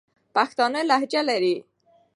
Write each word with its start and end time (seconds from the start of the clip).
پښتانه 0.35 0.79
لهجه 0.89 1.21
لري. 1.29 1.55